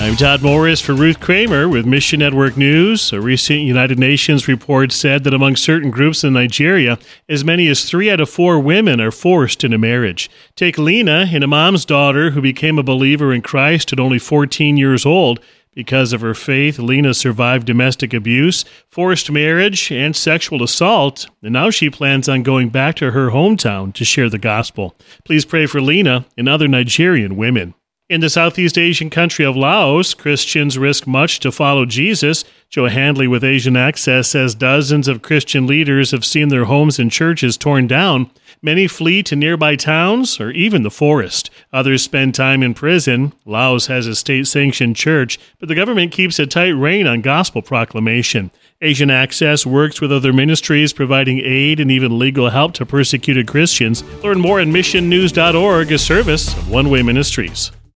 [0.00, 3.12] I'm Todd Morris for Ruth Kramer with Mission Network News.
[3.12, 6.98] A recent United Nations report said that among certain groups in Nigeria,
[7.28, 10.30] as many as three out of four women are forced into marriage.
[10.54, 15.04] Take Lena, an imam's daughter who became a believer in Christ at only 14 years
[15.04, 15.40] old.
[15.74, 21.70] Because of her faith, Lena survived domestic abuse, forced marriage, and sexual assault, and now
[21.70, 24.94] she plans on going back to her hometown to share the gospel.
[25.24, 27.74] Please pray for Lena and other Nigerian women.
[28.08, 32.42] In the Southeast Asian country of Laos, Christians risk much to follow Jesus.
[32.70, 37.12] Joe Handley with Asian Access says dozens of Christian leaders have seen their homes and
[37.12, 38.30] churches torn down.
[38.62, 41.50] Many flee to nearby towns or even the forest.
[41.70, 43.34] Others spend time in prison.
[43.44, 47.60] Laos has a state sanctioned church, but the government keeps a tight rein on gospel
[47.60, 48.50] proclamation.
[48.80, 54.02] Asian Access works with other ministries providing aid and even legal help to persecuted Christians.
[54.24, 57.70] Learn more at missionnews.org, a service of One Way Ministries.